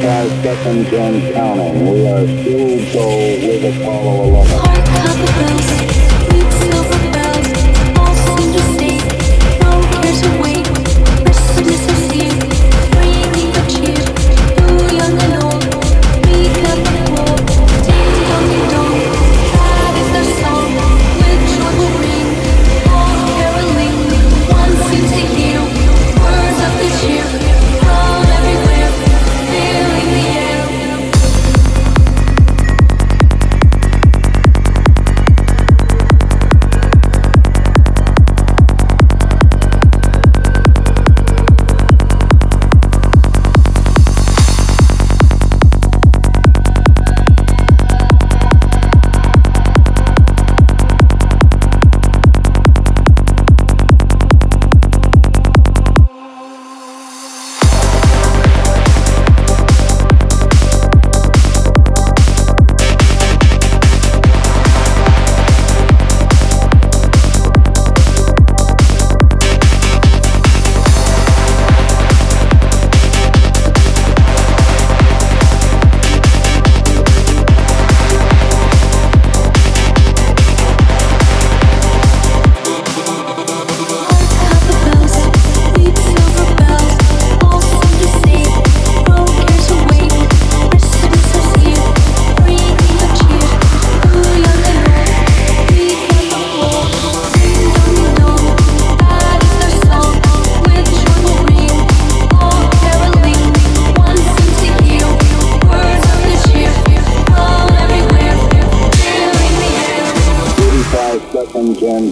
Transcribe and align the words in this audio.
45 0.00 0.42
seconds 0.42 0.88
and 0.94 1.34
counting. 1.34 1.92
We 1.92 2.08
are 2.08 2.26
still 2.26 2.92
go 2.94 3.06
with 3.36 3.82
Apollo 3.82 4.24
11. 4.24 4.70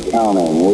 counting 0.01 0.68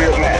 real 0.00 0.18
man. 0.18 0.39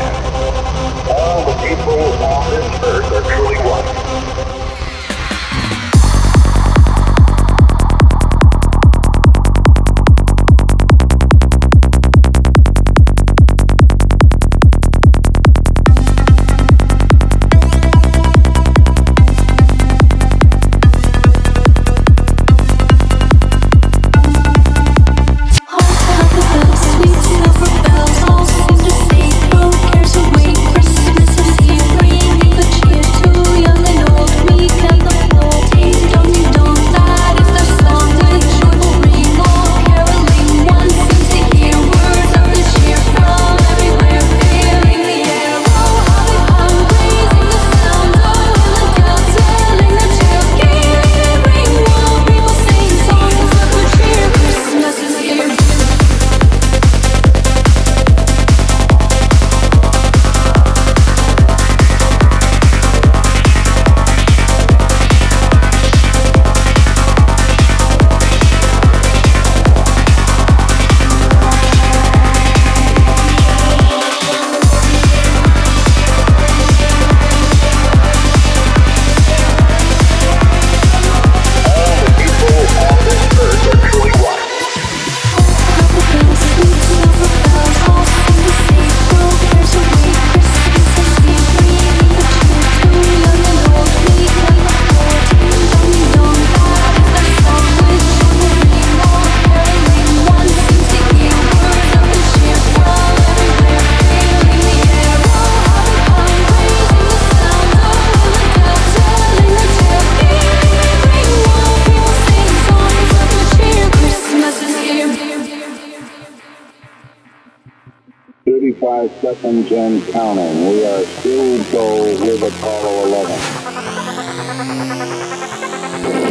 Five 118.91 119.10
seconds 119.22 119.71
and 119.71 120.03
counting. 120.09 120.66
We 120.66 120.84
are 120.84 121.04
still 121.22 121.63
go 121.71 122.03
with 122.03 122.42
Apollo 122.42 123.07
11. 123.07 123.37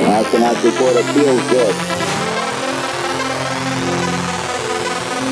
Astronauts 0.04 0.62
report 0.68 0.96
it 1.00 1.08
feels 1.16 1.40
good. 1.56 1.76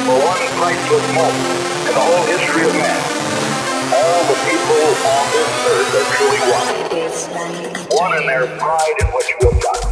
For 0.07 0.17
one 0.23 0.43
priceless 0.55 1.07
moment 1.19 1.47
in 1.83 1.93
the 1.99 2.03
whole 2.07 2.25
history 2.31 2.63
of 2.63 2.73
man, 2.79 3.01
all 3.91 4.23
the 4.31 4.37
people 4.47 4.87
on 5.11 5.25
this 5.35 5.51
earth 5.67 5.99
are 5.99 6.07
truly 6.15 6.41
one. 6.47 6.75
One 7.91 8.21
in 8.21 8.25
their 8.25 8.47
pride 8.57 8.95
in 9.01 9.07
what 9.11 9.27
you 9.27 9.51
have 9.51 9.59
done. 9.59 9.86